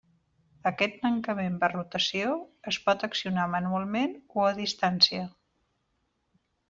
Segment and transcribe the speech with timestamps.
[0.69, 2.31] Aquest tancament per rotació
[2.73, 5.27] es pot accionar manualment o a distància.